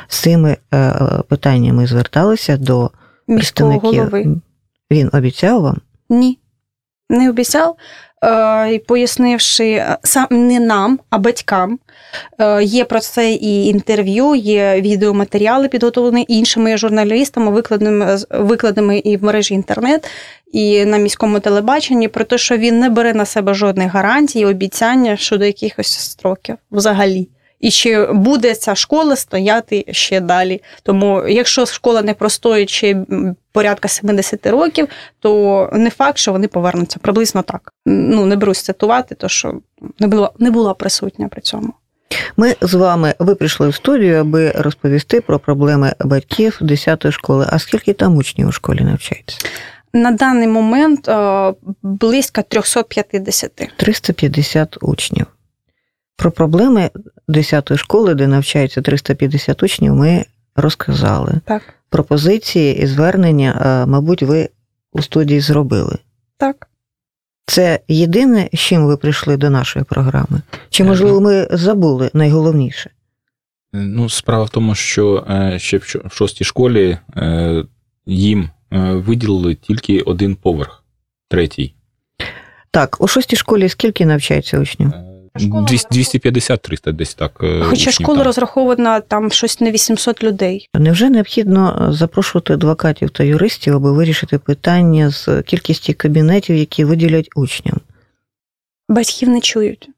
З 0.09 0.19
цими 0.19 0.57
е, 0.75 0.93
питаннями 1.29 1.87
зверталися 1.87 2.57
до 2.57 2.91
міського 3.29 3.79
голови. 3.79 4.37
Він 4.91 5.11
обіцяв 5.13 5.63
вам? 5.63 5.81
Ні, 6.09 6.39
не 7.11 7.31
обіцяв. 7.31 7.77
Е, 8.25 8.79
пояснивши 8.79 9.85
сам 10.03 10.27
не 10.31 10.61
нам, 10.61 10.99
а 11.11 11.19
батькам. 11.19 11.79
Є 12.63 12.85
про 12.85 13.01
це 13.01 13.33
і 13.33 13.67
інтерв'ю, 13.67 14.35
є 14.35 14.81
відеоматеріали, 14.81 15.69
підготовлені 15.69 16.25
іншими 16.29 16.77
журналістами, 16.77 17.51
викладеними 17.51 18.19
викладеними 18.31 18.99
і 18.99 19.17
в 19.17 19.25
мережі 19.25 19.55
інтернет, 19.55 20.11
і 20.53 20.85
на 20.85 20.97
міському 20.97 21.41
телебаченні, 21.41 22.09
про 22.09 22.25
те, 22.25 22.39
що 22.39 22.57
він 22.57 22.79
не 22.81 22.89
бере 22.89 23.15
на 23.15 23.25
себе 23.25 23.55
жодних 23.55 23.93
гарантій, 23.93 24.47
обіцяння 24.47 25.17
щодо 25.17 25.45
якихось 25.45 25.99
строків 25.99 26.57
взагалі 26.71 27.29
і 27.65 27.71
чи 27.71 28.07
буде 28.07 28.55
ця 28.55 28.75
школа 28.75 29.17
стояти 29.17 29.85
ще 29.91 30.21
далі. 30.21 30.63
Тому, 30.83 31.29
якщо 31.29 31.67
школа 31.67 32.03
не 32.03 32.15
простоїть 32.15 32.71
ще 32.71 33.05
порядка 33.53 33.89
70 33.89 34.47
років, 34.47 34.89
то 35.21 35.71
не 35.73 35.91
факт, 35.91 36.19
що 36.19 36.33
вони 36.33 36.49
повернуться 36.49 36.99
приблизно 37.03 37.43
так. 37.43 37.73
Ну 37.87 38.27
не 38.27 38.37
берусь 38.37 38.63
цитувати, 38.63 39.15
то 39.15 39.29
що 39.29 39.61
не 39.99 40.07
була 40.07 40.31
не 40.39 40.51
була 40.51 40.75
присутня 40.75 41.29
при 41.29 41.41
цьому. 41.41 41.73
Ми 42.37 42.57
з 42.61 42.75
вами 42.75 43.15
ви 43.19 43.35
прийшли 43.35 43.69
в 43.69 43.75
студію, 43.75 44.21
аби 44.21 44.51
розповісти 44.51 45.21
про 45.21 45.39
проблеми 45.39 45.93
батьків 46.01 46.59
10-ї 46.61 47.13
школи. 47.13 47.47
А 47.51 47.59
скільки 47.59 47.93
там 47.93 48.17
учнів 48.17 48.49
у 48.49 48.53
школі 48.53 48.81
навчається? 48.81 49.39
На 49.93 50.11
даний 50.11 50.49
момент 50.49 51.11
близько 51.83 52.43
350. 52.43 53.71
350 53.77 54.79
учнів. 54.81 55.27
Про 56.17 56.31
проблеми 56.31 56.91
10-ї 57.29 57.77
школи, 57.77 58.15
де 58.15 58.27
навчається 58.27 58.83
350 58.83 59.63
учнів, 59.63 59.95
ми 59.95 60.25
розказали. 60.57 61.41
Так. 61.45 61.63
Пропозиції 61.91 62.77
і 62.83 62.87
звернення, 62.87 63.85
мабуть, 63.89 64.23
ви 64.23 64.49
у 64.93 65.03
студії 65.03 65.41
зробили. 65.41 65.99
Так. 66.37 66.69
Це 67.47 67.81
єдине, 67.89 68.49
з 68.53 68.59
чим 68.59 68.87
ви 68.87 68.97
прийшли 68.97 69.37
до 69.37 69.51
нашої 69.51 69.85
програми? 69.85 70.43
Чи, 70.71 70.85
можливо, 70.85 71.21
ми 71.21 71.49
забули 71.51 72.11
найголовніше? 72.15 72.91
Ну, 73.73 74.09
справа 74.09 74.45
в 74.45 74.51
тому, 74.51 74.75
що 74.75 75.27
е, 75.31 75.59
ще 75.59 75.79
в 75.79 76.11
шостій 76.13 76.45
школі 76.45 76.99
е, 77.17 77.65
їм 78.07 78.51
е, 78.73 78.79
виділили 78.79 79.55
тільки 79.55 80.01
один 80.01 80.37
поверх, 80.37 80.85
третій. 81.29 81.75
Так, 82.71 82.97
у 83.01 83.09
шостій 83.09 83.37
школі 83.37 83.69
скільки 83.69 84.07
навчається 84.07 84.59
учнів? 84.59 84.93
250-300 85.37 86.93
десь 86.93 87.15
так. 87.15 87.33
Е, 87.43 87.61
Хоча 87.63 87.73
учнів, 87.73 87.93
школа 87.93 88.19
там. 88.19 88.27
розрахована 88.27 89.01
там 89.01 89.31
щось 89.31 89.61
на 89.61 89.71
800 89.71 90.23
людей. 90.23 90.69
Невже 90.75 91.11
необхідно 91.11 91.89
запрошувати 91.93 92.53
адвокатів 92.53 93.11
та 93.11 93.25
юристів, 93.25 93.77
аби 93.77 93.93
вирішити 93.93 94.39
питання 94.39 95.11
з 95.11 95.43
кількістю 95.43 95.95
кабінетів, 95.97 96.57
які 96.57 96.85
виділять 96.85 97.29
учням? 97.37 97.77
Батьків 98.89 99.29
не 99.29 99.41
чують. 99.41 99.89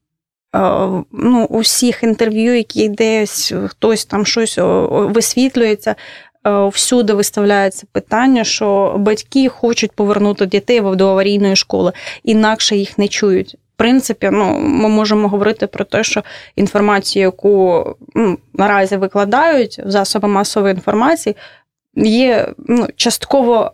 Ну, 1.13 1.47
У 1.51 1.59
всіх 1.59 2.03
інтерв'ю, 2.03 2.57
які 2.57 2.89
десь 2.89 3.53
хтось 3.67 4.05
там 4.05 4.27
щось 4.27 4.59
висвітлюється, 4.91 5.95
всюди 6.73 7.13
виставляється 7.13 7.87
питання, 7.93 8.45
що 8.45 8.95
батьки 8.99 9.49
хочуть 9.49 9.93
повернути 9.93 10.47
дітей 10.47 10.81
до 10.81 11.09
аварійної 11.09 11.57
школи, 11.57 11.93
інакше 12.25 12.77
їх 12.77 12.99
не 12.99 13.09
чують 13.09 13.57
принципі, 13.77 14.31
ну 14.33 14.59
ми 14.59 14.89
можемо 14.89 15.29
говорити 15.29 15.67
про 15.67 15.85
те, 15.85 16.05
що 16.05 16.23
інформацію, 16.57 17.23
яку 17.23 17.85
ну, 18.15 18.39
наразі 18.55 18.97
викладають 18.97 19.81
в 19.87 19.91
засоби 19.91 20.29
масової 20.29 20.75
інформації, 20.75 21.37
є 21.97 22.49
ну, 22.59 22.87
частково 22.97 23.73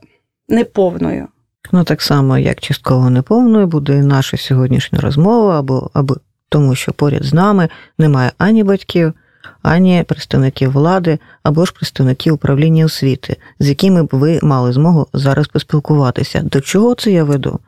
неповною. 0.49 1.29
Ну, 1.73 1.85
так 1.85 2.03
само, 2.03 2.39
як 2.39 2.61
частково 2.61 3.11
неповною 3.11 3.67
буде 3.67 4.03
наша 4.03 4.37
сьогоднішня 4.37 5.01
розмова, 5.01 5.59
або 5.59 5.91
або 5.95 6.17
тому, 6.49 6.75
що 6.75 6.93
поряд 6.93 7.25
з 7.25 7.35
нами 7.35 7.69
немає 7.99 8.33
ані 8.39 8.65
батьків, 8.65 9.13
ані 9.63 10.05
представників 10.09 10.73
влади, 10.73 11.19
або 11.43 11.65
ж 11.65 11.73
представників 11.75 12.35
управління 12.35 12.85
освіти, 12.85 13.37
з 13.59 13.69
якими 13.69 14.03
б 14.03 14.09
ви 14.13 14.41
мали 14.43 14.73
змогу 14.73 15.07
зараз 15.13 15.49
поспілкуватися. 15.49 16.41
До 16.43 16.61
чого 16.61 16.95
це 16.95 17.11
я 17.11 17.25
веду? 17.25 17.61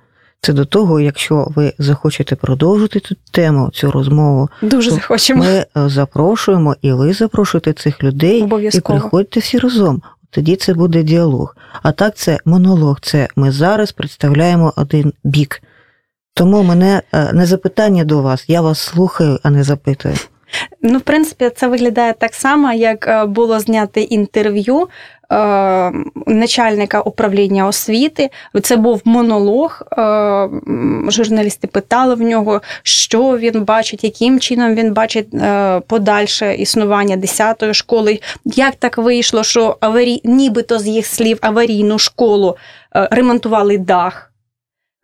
Це 0.45 0.53
до 0.53 0.65
того, 0.65 1.01
якщо 1.01 1.47
ви 1.57 1.73
захочете 1.79 2.37
продовжити 2.37 3.01
цю 3.01 3.17
тему, 3.31 3.71
цю 3.73 3.91
розмову, 3.91 4.49
дуже 4.63 4.91
то 4.91 4.97
захочемо. 4.97 5.45
Ми 5.45 5.51
е, 5.51 5.67
запрошуємо, 5.75 6.77
і 6.83 6.93
ви 6.93 7.13
запрошуєте 7.13 7.73
цих 7.73 8.03
людей 8.03 8.49
і 8.73 8.81
приходьте 8.81 9.41
всі 9.41 9.59
разом. 9.59 10.03
Тоді 10.31 10.57
це 10.57 10.75
буде 10.75 11.03
діалог. 11.03 11.57
А 11.83 11.93
так, 11.93 12.17
це 12.17 12.39
монолог. 12.45 13.01
Це 13.01 13.29
ми 13.37 13.51
зараз 13.51 13.93
представляємо 13.93 14.73
один 14.77 15.13
бік. 15.25 15.63
Тому 16.35 16.63
мене 16.63 17.03
е, 17.13 17.33
не 17.33 17.47
запитання 17.47 18.05
до 18.05 18.23
вас, 18.23 18.45
я 18.49 18.61
вас 18.61 18.79
слухаю, 18.79 19.39
а 19.43 19.51
не 19.51 19.65
запитую. 19.65 20.15
Ну, 20.83 20.99
в 20.99 21.03
принципі, 21.03 21.51
це 21.57 21.69
виглядає 21.69 22.13
так 22.13 22.35
само, 22.35 22.73
як 22.73 23.09
е, 23.09 23.25
було 23.27 23.61
зняте 23.61 24.01
інтерв'ю 24.01 24.89
начальника 26.27 27.01
управління 27.01 27.67
освіти. 27.67 28.31
Це 28.63 28.77
був 28.77 29.03
монолог. 29.05 29.83
Е, 29.93 30.49
журналісти 31.09 31.67
питали 31.67 32.15
в 32.15 32.21
нього, 32.21 32.63
що 32.83 33.39
він 33.39 33.65
бачить, 33.65 34.05
яким 34.05 34.41
чином 34.41 34.75
він 34.75 34.93
бачить 34.93 35.35
е, 35.35 35.81
подальше 35.81 36.55
існування 36.55 37.17
10-ї 37.17 37.75
школи. 37.75 38.21
Як 38.45 38.75
так 38.75 38.99
вийшло, 38.99 39.43
що 39.43 39.77
аварій, 39.81 40.21
нібито 40.25 40.79
з 40.79 40.87
їх 40.87 41.07
слів 41.07 41.39
аварійну 41.41 41.99
школу 41.99 42.57
ремонтували 43.11 43.79
дах. 43.79 44.34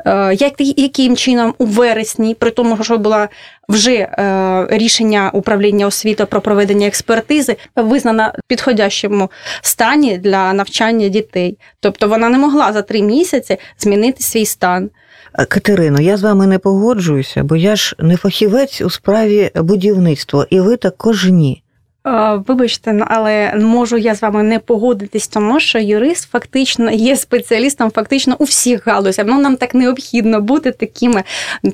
Е, 0.07 0.35
як, 0.35 0.53
Яким 0.59 1.17
чином 1.17 1.55
у 1.59 1.65
вересні, 1.65 2.35
при 2.35 2.51
тому, 2.51 2.85
що 2.85 2.99
було 2.99 3.27
вже 3.69 3.93
е, 3.93 4.67
рішення 4.71 5.31
управління 5.35 5.87
освіти 5.87 6.25
про 6.25 6.41
проведення 6.41 6.87
експертизи, 6.87 7.57
визнана 7.77 8.33
в 8.39 8.49
підходящому 8.49 9.31
стані 9.63 10.19
для 10.19 10.53
навчання 10.53 11.09
дітей. 11.09 11.59
Тобто 11.81 12.09
вона 12.09 12.29
не 12.29 12.39
могла 12.39 12.73
за 12.73 12.83
три 12.83 13.03
місяці 13.03 13.57
змінити 13.79 14.23
свій 14.23 14.47
стан. 14.47 14.91
Е, 15.39 15.45
Катерино, 15.45 16.01
я 16.01 16.17
з 16.17 16.23
вами 16.23 16.47
не 16.47 16.59
погоджуюся, 16.59 17.45
бо 17.45 17.57
я 17.57 17.77
ж 17.77 17.97
не 17.99 18.17
фахівець 18.17 18.81
у 18.81 18.91
справі 18.91 19.51
будівництва, 19.55 20.47
і 20.51 20.61
ви 20.61 20.77
також 20.77 21.25
ні. 21.25 21.63
Вибачте, 22.47 23.05
але 23.09 23.55
можу 23.55 23.97
я 23.97 24.15
з 24.15 24.23
вами 24.23 24.43
не 24.43 24.59
погодитись, 24.59 25.29
тому 25.29 25.61
що 25.61 25.79
юрист 25.79 26.31
фактично 26.31 26.91
є 26.91 27.17
спеціалістом 27.17 27.91
фактично 27.91 28.37
у 28.39 28.45
всіх 28.45 28.87
галузях. 28.87 29.27
Ну 29.29 29.41
нам 29.41 29.57
так 29.57 29.75
необхідно 29.75 30.41
бути 30.41 30.71
такими. 30.71 31.23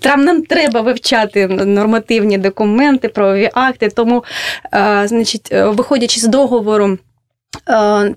Там 0.01 0.25
нам 0.25 0.43
треба 0.43 0.81
вивчати 0.81 1.49
нормативні 1.49 2.39
документи, 2.39 3.09
правові 3.09 3.51
акти. 3.55 3.89
Тому, 3.89 4.25
значить, 5.05 5.53
виходячи 5.53 6.21
з 6.21 6.25
договору. 6.25 6.99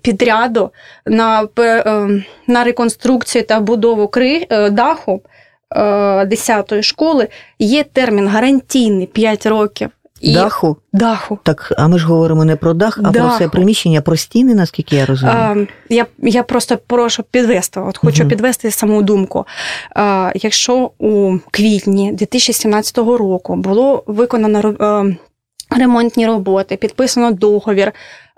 Підряду 0.02 0.72
на 1.06 1.48
на 2.48 2.64
реконструкцію 2.64 3.44
та 3.44 3.60
будову 3.60 4.08
кри, 4.08 4.48
даху 4.72 5.22
10-ї 5.76 6.84
школи 6.84 7.28
є 7.60 7.84
термін 7.84 8.28
гарантійний 8.28 9.08
5 9.08 9.46
років. 9.46 9.90
І 10.22 10.34
даху? 10.34 10.78
Даху. 10.94 11.40
Так, 11.44 11.74
а 11.78 11.88
ми 11.88 12.00
ж 12.00 12.08
говоримо 12.08 12.46
не 12.46 12.56
про 12.56 12.74
дах, 12.74 13.00
а 13.04 13.12
даху. 13.12 13.28
про 13.28 13.38
це 13.38 13.50
приміщення, 13.50 14.02
про 14.02 14.18
стіни, 14.18 14.56
наскільки 14.56 14.96
я 14.96 15.06
розумію. 15.06 15.38
А, 15.38 15.56
Я 15.90 16.06
я 16.18 16.44
просто 16.44 16.78
прошу 16.88 17.24
підвести, 17.24 17.80
от 17.80 17.98
хочу 17.98 18.22
угу. 18.24 18.30
підвести 18.30 18.72
саму 18.72 19.02
думку. 19.02 19.46
А, 19.96 20.32
Якщо 20.36 20.92
у 21.00 21.38
квітні 21.52 22.12
2017 22.12 22.98
року 22.98 23.56
було 23.56 24.04
виконано 24.08 24.76
а, 24.80 25.04
ремонтні 25.78 26.28
роботи, 26.28 26.76
підписано 26.76 27.32
договір, 27.32 27.92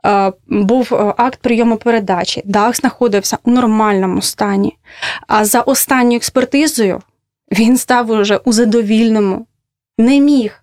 а, 0.03 0.31
був 0.47 1.13
акт 1.17 1.39
прийому 1.41 1.77
передачі, 1.77 2.41
дах 2.45 2.75
знаходився 2.75 3.37
у 3.43 3.51
нормальному 3.51 4.21
стані. 4.21 4.77
А 5.27 5.45
за 5.45 5.61
останньою 5.61 6.17
експертизою 6.17 7.01
він 7.51 7.77
став 7.77 8.09
уже 8.09 8.37
у 8.37 8.53
задовільному, 8.53 9.45
не 9.97 10.19
міг 10.19 10.60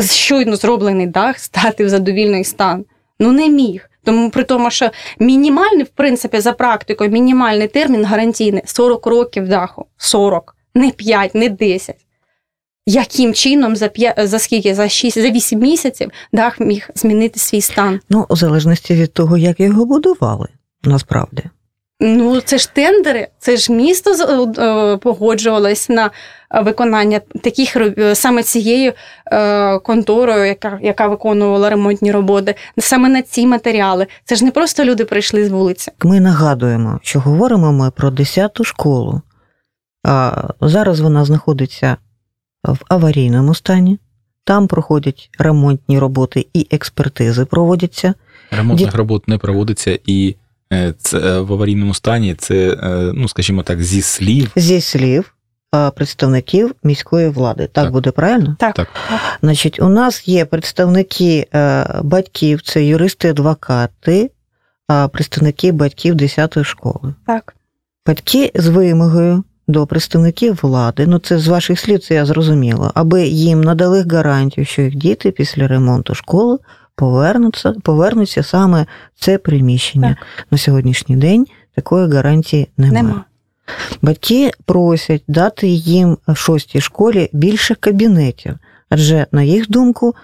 щойно 0.00 0.56
зроблений 0.56 1.06
дах 1.06 1.38
стати 1.38 1.84
в 1.84 1.88
задовільний 1.88 2.44
стан. 2.44 2.84
Ну 3.20 3.32
не 3.32 3.48
міг. 3.48 3.90
Тому 4.04 4.30
при 4.30 4.44
тому, 4.44 4.70
що 4.70 4.90
мінімальний, 5.18 5.84
в 5.84 5.88
принципі, 5.88 6.40
за 6.40 6.52
практикою, 6.52 7.10
мінімальний 7.10 7.68
термін 7.68 8.04
гарантійний 8.04 8.62
40 8.64 9.06
років 9.06 9.48
даху. 9.48 9.86
40, 9.96 10.56
не 10.74 10.90
5, 10.90 11.34
не 11.34 11.48
10. 11.48 11.96
Яким 12.86 13.34
чином 13.34 13.76
за 13.76 13.88
5, 13.88 14.28
за 14.28 14.38
скільки? 14.38 14.74
За 14.74 14.88
6, 14.88 15.22
за 15.22 15.30
8 15.30 15.58
місяців 15.58 16.10
дах 16.32 16.60
міг 16.60 16.90
змінити 16.94 17.38
свій 17.38 17.60
стан? 17.60 18.00
Ну, 18.10 18.26
у 18.28 18.36
залежності 18.36 18.94
від 18.94 19.12
того, 19.12 19.36
як 19.36 19.60
його 19.60 19.84
будували, 19.84 20.48
насправді. 20.82 21.42
Ну, 22.00 22.40
це 22.40 22.58
ж 22.58 22.74
тендери, 22.74 23.28
це 23.38 23.56
ж 23.56 23.72
місто 23.72 24.10
е, 24.58 24.96
погоджувалось 24.96 25.88
на 25.88 26.10
виконання 26.62 27.18
таких 27.18 27.76
саме 28.14 28.42
цією 28.42 28.92
е, 29.32 29.78
конторою, 29.78 30.44
яка 30.44 30.78
яка 30.82 31.06
виконувала 31.06 31.70
ремонтні 31.70 32.12
роботи, 32.12 32.54
саме 32.78 33.08
на 33.08 33.22
ці 33.22 33.46
матеріали. 33.46 34.06
Це 34.24 34.36
ж 34.36 34.44
не 34.44 34.50
просто 34.50 34.84
люди 34.84 35.04
прийшли 35.04 35.44
з 35.44 35.50
вулиці. 35.50 35.92
Ми 36.02 36.20
нагадуємо, 36.20 37.00
що 37.02 37.20
говоримо 37.20 37.72
ми 37.72 37.90
про 37.90 38.10
10-ту 38.10 38.64
школу. 38.64 39.22
Зараз 40.60 41.00
вона 41.00 41.24
знаходиться 41.24 41.96
в 42.64 42.78
аварійному 42.88 43.54
стані. 43.54 43.98
Там 44.44 44.66
проходять 44.66 45.30
ремонтні 45.38 45.98
роботи 45.98 46.46
і 46.54 46.66
експертизи 46.70 47.44
проводяться. 47.44 48.14
Ремонтних 48.50 48.90
Дід... 48.90 48.98
робот 48.98 49.28
не 49.28 49.38
проводиться 49.38 49.98
і 50.06 50.30
е, 50.30 50.47
це 50.98 51.18
е, 51.18 51.40
в 51.40 51.52
аварійному 51.52 51.94
стані 51.94 52.34
це, 52.34 52.54
е, 52.82 53.12
ну 53.14 53.28
скажімо 53.28 53.62
так, 53.62 53.82
зі 53.82 54.02
слів. 54.02 54.50
Зі 54.56 54.80
слів 54.80 55.34
представників 55.94 56.74
міської 56.82 57.28
влади. 57.28 57.62
Так, 57.62 57.84
так. 57.84 57.92
буде 57.92 58.10
правильно? 58.10 58.56
Так. 58.58 58.74
так. 58.74 58.88
Значить, 59.42 59.80
у 59.80 59.88
нас 59.88 60.28
є 60.28 60.44
представники 60.44 61.46
батьків, 62.02 62.62
це 62.62 62.80
юристи-адвокати, 62.80 64.30
представники 65.12 65.72
батьків 65.72 66.14
10-ї 66.14 66.64
школи. 66.64 67.14
Так. 67.26 67.54
Батьки 68.06 68.52
з 68.54 68.68
вимогою 68.68 69.44
до 69.68 69.86
представників 69.86 70.58
влади, 70.62 71.06
ну 71.06 71.18
це 71.18 71.38
з 71.38 71.48
ваших 71.48 71.80
слів, 71.80 72.00
це 72.00 72.14
я 72.14 72.26
зрозуміла, 72.26 72.92
аби 72.94 73.26
їм 73.26 73.60
надали 73.60 74.02
гарантію, 74.02 74.64
що 74.64 74.82
їх 74.82 74.94
діти 74.94 75.30
після 75.30 75.68
ремонту 75.68 76.14
школи 76.14 76.58
повернуться, 76.98 77.74
повернуться 77.82 78.42
саме 78.42 78.86
це 79.14 79.38
приміщення. 79.38 80.08
Так. 80.08 80.46
На 80.50 80.58
сьогоднішній 80.58 81.16
день 81.16 81.46
такої 81.74 82.08
гарантії 82.10 82.68
немає. 82.76 83.02
Нема. 83.02 83.24
Батьки 84.02 84.50
просять 84.64 85.22
дати 85.28 85.68
їм 85.68 86.18
в 86.28 86.36
шостій 86.36 86.80
школі 86.80 87.30
більше 87.32 87.74
кабінетів, 87.74 88.54
адже, 88.88 89.26
на 89.32 89.42
їх 89.42 89.70
думку, 89.70 90.14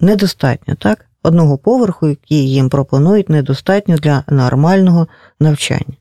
недостатньо 0.00 0.74
так? 0.74 1.06
одного 1.22 1.58
поверху, 1.58 2.08
який 2.08 2.50
їм 2.52 2.68
пропонують, 2.68 3.28
недостатньо 3.28 3.96
для 3.96 4.24
нормального 4.28 5.06
навчання. 5.40 5.96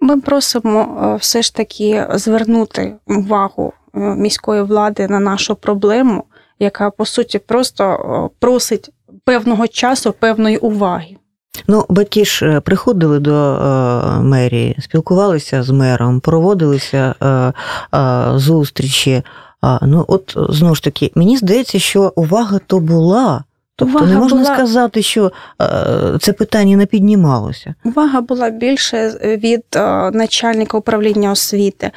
Ми 0.00 0.20
просимо 0.20 0.80
е, 1.02 1.16
все 1.16 1.42
ж 1.42 1.54
таки 1.54 2.06
звернути 2.14 2.94
увагу 3.06 3.72
е, 3.94 3.98
міської 3.98 4.62
влади 4.62 5.08
на 5.08 5.20
нашу 5.20 5.54
проблему, 5.54 6.24
яка 6.58 6.90
по 6.90 7.06
суті 7.06 7.38
просто 7.38 7.84
е, 7.84 8.36
просить 8.38 8.90
певного 9.24 9.68
часу, 9.68 10.14
певної 10.18 10.56
уваги. 10.56 11.16
Ну, 11.66 11.84
батьки 11.88 12.24
ж 12.24 12.60
приходили 12.60 13.18
до 13.18 13.34
е, 13.34 14.20
мерії, 14.20 14.76
спілкувалися 14.80 15.62
з 15.62 15.70
мером, 15.70 16.20
проводилися 16.20 17.14
е, 17.22 17.52
е, 17.98 18.38
зустрічі. 18.38 19.22
Ну, 19.82 20.04
от 20.08 20.36
знову 20.48 20.74
ж 20.74 20.82
таки, 20.82 21.12
мені 21.14 21.36
здається, 21.36 21.78
що 21.78 22.12
увага 22.16 22.60
то 22.66 22.78
була. 22.78 23.44
Тобто 23.78 23.94
Увага 23.94 24.12
не 24.12 24.18
можна 24.18 24.42
була... 24.42 24.54
сказати, 24.54 25.02
що 25.02 25.32
е, 25.62 26.18
це 26.20 26.32
питання 26.32 26.76
не 26.76 26.86
піднімалося. 26.86 27.74
Увага 27.84 28.20
була 28.20 28.50
більше 28.50 29.08
від 29.22 29.64
е, 29.76 30.10
начальника 30.10 30.78
управління 30.78 31.30
освіти. 31.30 31.90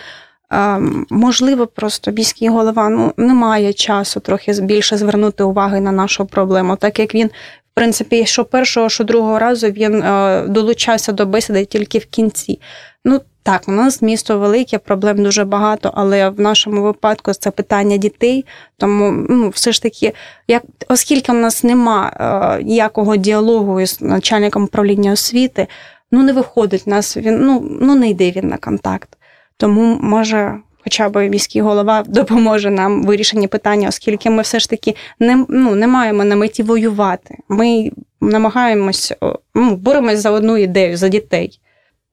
Е, 0.52 0.80
можливо, 1.10 1.68
просто 1.68 2.12
міський 2.12 2.50
голова 2.50 2.90
ну, 2.90 3.14
не 3.18 3.34
має 3.34 3.74
часу 3.74 4.20
трохи 4.20 4.54
більше 4.62 4.98
звернути 4.98 5.44
уваги 5.44 5.80
на 5.82 5.92
нашу 5.92 6.26
проблему, 6.26 6.76
так 6.76 7.00
як 7.00 7.16
він, 7.16 7.28
в 7.28 7.74
принципі, 7.74 8.26
що 8.26 8.46
першого, 8.46 8.90
що 8.90 9.04
другого 9.04 9.40
разу 9.40 9.68
він 9.68 10.04
долучався 10.48 11.12
до 11.12 11.26
бесіди 11.26 11.66
тільки 11.66 11.98
в 11.98 12.06
кінці. 12.06 12.60
Ну, 13.06 13.22
так, 13.44 13.64
у 13.68 13.72
нас 13.72 14.02
місто 14.02 14.40
велике, 14.40 14.78
проблем 14.78 15.24
дуже 15.24 15.46
багато, 15.46 15.92
але 15.96 16.30
в 16.30 16.40
нашому 16.40 16.82
випадку 16.82 17.34
це 17.34 17.52
питання 17.52 17.98
дітей. 17.98 18.46
Тому 18.78 19.26
ну, 19.30 19.50
все 19.50 19.72
ж 19.72 19.82
таки, 19.82 20.14
як 20.48 20.64
оскільки 20.90 21.32
в 21.32 21.36
нас 21.36 21.64
нема 21.64 22.12
е, 22.60 22.64
ніякого 22.64 23.16
діалогу 23.16 23.86
з 23.86 24.02
начальником 24.02 24.64
управління 24.64 25.12
освіти, 25.12 25.68
ну 26.12 26.24
не 26.24 26.34
виходить 26.34 26.88
нас, 26.88 27.18
він 27.18 27.46
ну, 27.46 27.78
ну 27.82 27.96
не 27.96 28.10
йде 28.10 28.32
він 28.32 28.48
на 28.48 28.58
контакт. 28.58 29.18
Тому 29.62 30.00
може. 30.02 30.58
Хоча 30.84 31.10
б 31.10 31.30
міський 31.30 31.62
голова 31.62 32.04
допоможе 32.08 32.70
нам 32.70 33.04
вирішенні 33.04 33.48
питання, 33.48 33.88
оскільки 33.88 34.30
ми 34.30 34.42
все 34.42 34.60
ж 34.60 34.70
таки 34.70 34.96
не 35.20 35.46
ну, 35.50 35.76
не 35.76 35.88
маємо 35.88 36.24
на 36.24 36.36
меті 36.36 36.64
воювати. 36.64 37.38
Ми 37.50 37.92
намагаємось 38.22 39.14
ну, 39.56 39.76
боремось 39.76 40.20
за 40.20 40.32
одну 40.32 40.58
ідею 40.58 40.98
за 40.98 41.08
дітей. 41.08 41.60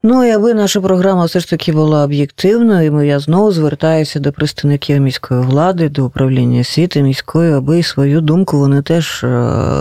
Ну 0.02 0.24
і 0.24 0.30
аби 0.30 0.54
наша 0.54 0.80
програма 0.80 1.24
все 1.24 1.40
ж 1.40 1.50
таки 1.50 1.72
була 1.72 2.04
об'єктивною, 2.04 3.02
я 3.02 3.18
знову 3.18 3.52
звертаюся 3.52 4.20
до 4.20 4.32
представників 4.32 5.00
міської 5.00 5.40
влади, 5.40 5.88
до 5.88 6.06
управління 6.06 6.61
освіти 6.61 7.02
міської, 7.02 7.52
аби 7.52 7.82
свою 7.82 8.20
думку 8.20 8.58
вони 8.58 8.82
теж 8.82 9.24
е, 9.24 9.28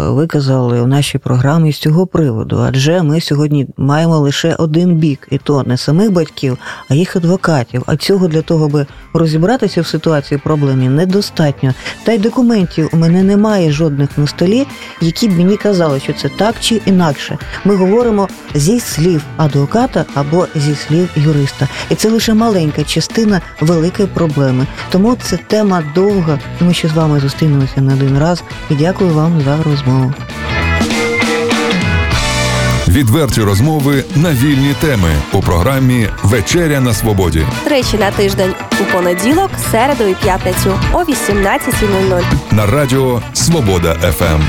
виказали 0.09 0.81
у 0.81 0.87
нашій 0.87 1.17
програмі 1.17 1.73
з 1.73 1.77
цього 1.77 2.07
приводу. 2.07 2.59
Адже 2.67 3.03
ми 3.03 3.21
сьогодні 3.21 3.67
маємо 3.77 4.17
лише 4.19 4.55
один 4.55 4.95
бік, 4.95 5.27
і 5.31 5.37
то 5.37 5.63
не 5.63 5.77
самих 5.77 6.11
батьків, 6.11 6.57
а 6.89 6.93
їх 6.93 7.15
адвокатів. 7.15 7.83
А 7.85 7.95
цього 7.95 8.27
для 8.27 8.41
того, 8.41 8.65
аби 8.65 8.85
розібратися 9.13 9.81
в 9.81 9.87
ситуації 9.87 10.41
проблемі, 10.43 10.89
недостатньо. 10.89 11.73
Та 12.03 12.11
й 12.11 12.17
документів 12.17 12.89
у 12.93 12.97
мене 12.97 13.23
немає 13.23 13.71
жодних 13.71 14.17
на 14.17 14.27
столі, 14.27 14.67
які 15.01 15.27
б 15.27 15.37
мені 15.37 15.57
казали, 15.57 15.99
що 15.99 16.13
це 16.13 16.29
так 16.37 16.55
чи 16.59 16.81
інакше. 16.85 17.37
Ми 17.65 17.75
говоримо 17.75 18.27
зі 18.55 18.79
слів 18.79 19.23
адвоката 19.37 20.06
або 20.13 20.47
зі 20.55 20.75
слів 20.75 21.09
юриста. 21.15 21.67
І 21.89 21.95
це 21.95 22.09
лише 22.09 22.33
маленька 22.33 22.83
частина 22.83 23.41
великої 23.61 24.07
проблеми. 24.07 24.67
Тому 24.89 25.17
це 25.21 25.37
тема 25.37 25.83
довга. 25.95 26.39
Ми 26.59 26.73
ще 26.73 26.87
з 26.87 26.93
вами 26.93 27.19
зустрінемося 27.19 27.81
на 27.81 27.93
один 27.93 28.17
раз. 28.19 28.43
І 28.69 28.75
дякую 28.75 29.13
вам 29.13 29.41
за 29.41 29.63
розмову. 29.63 30.13
Відверті 32.87 33.41
розмови 33.41 34.03
на 34.15 34.31
вільні 34.31 34.75
теми 34.81 35.09
у 35.33 35.41
програмі 35.41 36.07
Вечеря 36.23 36.79
на 36.79 36.93
свободі. 36.93 37.45
Тричі 37.63 37.97
на 37.97 38.11
тиждень 38.11 38.53
у 38.81 38.93
понеділок, 38.93 39.51
середу 39.71 40.03
і 40.03 40.13
п'ятницю 40.13 40.79
о 40.93 40.97
18.00 40.97 42.21
на 42.51 42.65
радіо 42.65 43.21
Свобода 43.33 43.93
ФМ. 43.93 44.41